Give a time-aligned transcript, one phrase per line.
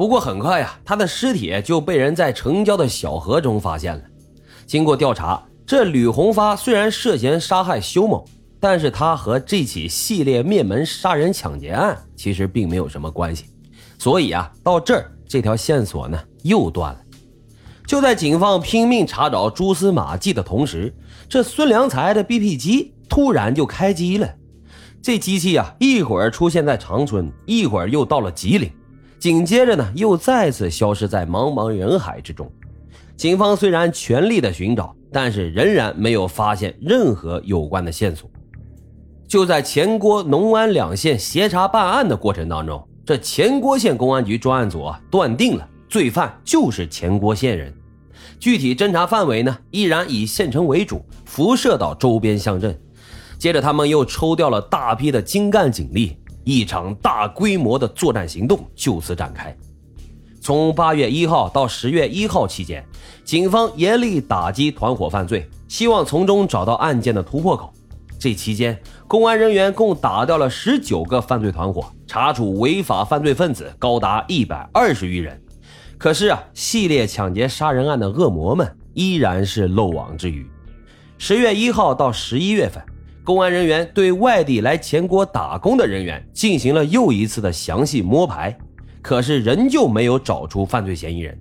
[0.00, 4.02] 不过很快呀，他的尸体就被人在城郊的小河中发现了。
[4.64, 8.24] 经过调查，这吕红发虽然涉嫌杀害修某，
[8.58, 13.44] 但是他和这起系列灭门杀人抢劫案其实并没有什么关系。
[13.98, 17.00] 所以啊，到这儿这条线索呢又断了。
[17.86, 20.94] 就在警方拼命查找蛛丝马迹的同时，
[21.28, 24.26] 这孙良才的 BP 机突然就开机了。
[25.02, 28.72] 这机器啊，一会儿出现在长春，一会儿又到了吉林，
[29.20, 32.50] 紧接着呢，又再次消失在茫茫人海之中。
[33.18, 38.30] 警方虽然全力的寻找，但是仍然没有发现任何有关的线索。
[39.28, 47.70] 就在前郭、农安两县协查办案的过程当中，这前郭县公安局专案组啊，断定了罪犯就是前郭县人。
[48.38, 52.74] 具体侦查范围呢，依然以县城为主，辐射到周边乡镇。
[53.38, 56.16] 接着，他们又抽调了大批的精干警力，
[56.50, 59.56] 一场大规模的作战行动就此展开。
[60.40, 62.84] 从八月一号到十月一号期间，
[63.24, 67.72] 警方严厉打击团伙犯罪，希望从中找到案件的突破口。
[68.18, 68.76] 这期间，
[69.06, 75.40] 公安人员共打掉了十九个犯罪团伙，查处违法犯罪分子高达一百二十余人。
[75.98, 80.44] 可是啊，系列抢劫杀人案的恶魔们依然是漏网之鱼。
[81.16, 82.82] 十月一号到十一月份。
[83.22, 88.56] 公安人员对外地来前国打工的人员进行了又一次的详细摸排，
[89.02, 91.38] 可是仍旧没有找出犯罪嫌疑人。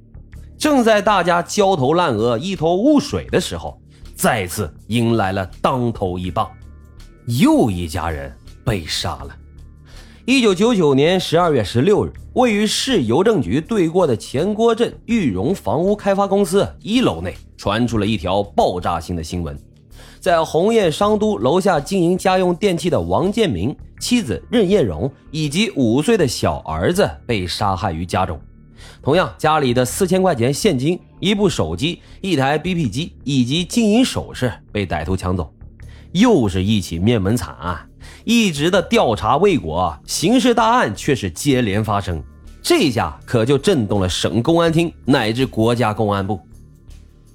[0.57, 3.81] 正在大家焦头烂额、一头雾水的时候，
[4.13, 6.51] 再次迎来了当头一棒，
[7.39, 8.31] 又一家人
[8.65, 9.35] 被杀了。
[10.25, 19.57] 一九九九年十二月十六日，位于市邮政局对过的前郭镇玉荣房屋开发公司一楼内传出了一条爆炸性的新闻。
[20.19, 28.39] 在鸿雁商都楼下经营家用电器的王建明妻子任艳荣以及五岁的小儿子被杀害于家中，
[29.01, 35.53] 同样家里的四千块钱现金、一部手机、一台 BP 机以及金银首饰被歹徒抢走，
[36.11, 37.79] 又是一起灭门惨案。
[38.25, 42.21] 一直的调查未果，刑事大案却是接连发生，
[42.61, 46.39] 这下可就震动了省公安厅乃至国家公安部。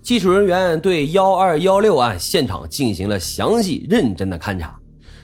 [0.05, 4.79] 技术人员对幺二幺六案现场进行了详细认真的勘查。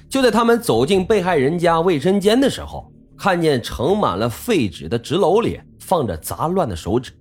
[0.08, 7.12] 就在他们走进被害人家卫生间的时候，看见盛满了废纸的纸篓里放着杂乱的手纸，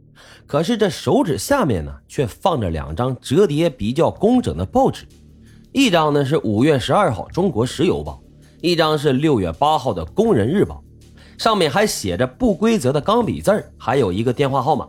[0.47, 5.06] 可是这手纸下面呢，却放着两张折叠比较工整的报纸，
[5.74, 8.24] 一张呢是五月十二号《中国石油报》，
[8.62, 10.81] 一张是六月八号的《工人日报》，
[11.44, 14.88] 上面还写着不规则的钢笔字还有一个电话号码。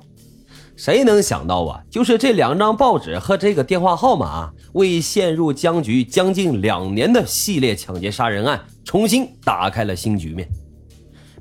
[0.82, 1.84] 谁能想到啊？
[1.90, 10.48] 就是这两张报纸和这个电话号码，为陷入僵局将近两年的系列抢劫杀人案重新打开了新局面。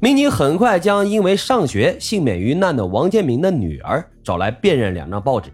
[0.02, 5.50] 民警很快将因为上学幸免于难的王建明的女儿找来辨认两张报纸。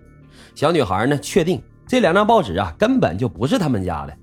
[0.55, 4.17] 小女孩呢，确定这两张报纸啊根本就不是他们家的。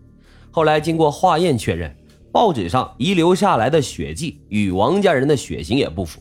[0.51, 1.97] 后来经过化验确认，
[2.33, 6.21] 报纸上遗留下来的血迹与王家人的血型也不符。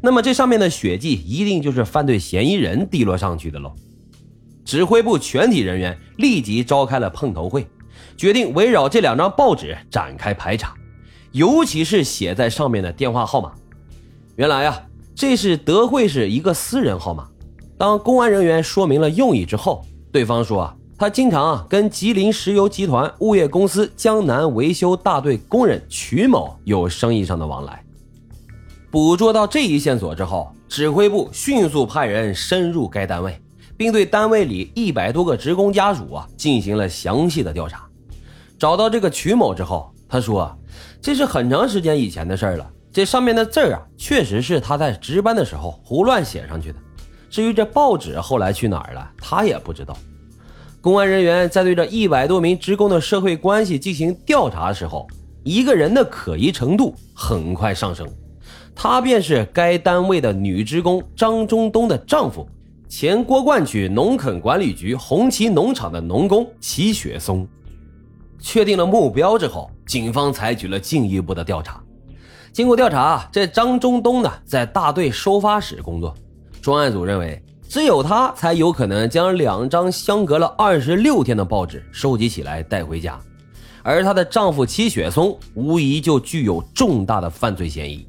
[0.00, 3.72] 那么这上面的血迹一定就是犯罪嫌疑人滴落上去的喽。
[4.64, 7.66] 指挥部全体人员立即召开了碰头会，
[8.16, 10.74] 决定围绕这两张报纸展开排查，
[11.32, 13.52] 尤其是写在上面的电话号码。
[14.36, 14.82] 原来啊，
[15.14, 17.26] 这是德惠市一个私人号码。
[17.76, 27.82] 当公安人员说明了用意之后，对方说啊，他经常啊跟吉林石油集团物业公司江南维修大队工人曲某有生意上的往来。
[28.90, 33.38] 捕捉到这一线索之后，指挥部迅速派人深入该单位，
[33.76, 37.86] 并对单位里一百多个职工家属啊进行了详细的调查。
[38.58, 40.56] 找到这个曲某之后，他说
[41.02, 46.78] ：“这是很长时间以前的事儿了，这上面的字儿啊，确实是他在值班的时候胡乱写上去的。
[47.28, 49.94] 至于这报纸后来去哪儿了，他也不知道。”
[50.80, 55.06] 公安人员在对这一百多名职工的社会关系进行调查的时候，
[55.44, 58.08] 一个人的可疑程度很快上升。
[58.74, 62.48] 他便是该单位的女职工张中东的丈夫，
[62.88, 67.46] 前郭灌区农垦管理局红旗农场的农工齐雪松。
[68.40, 71.82] 确定了目标之后，警方采取了进一步的调查。
[72.52, 76.14] 经过调查，这张中东呢在大队收发室工作，
[76.62, 83.20] 专案组认为只有他才有可能将两张相隔了二十六天的报纸收集起来带回家，
[83.82, 88.07] 而她的丈夫齐雪松无疑就具有重大的犯罪嫌疑。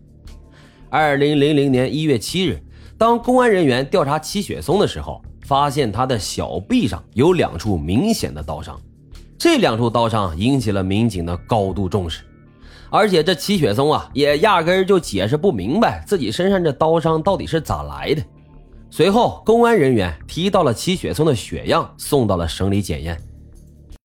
[0.91, 2.59] 二零零零年一月七日，
[2.97, 8.80] 当公安人员调查齐雪松的时候，发现他的小臂上有两处明显的刀伤，
[9.38, 12.24] 这两处刀伤引起了民警的高度重视。
[12.89, 18.24] 而且这齐雪松啊，也压根儿就解释不明白自己身上这刀伤到底是咋来的。
[18.89, 23.15] 随后，公安人员提到了齐雪松的血样，送到了省里检验。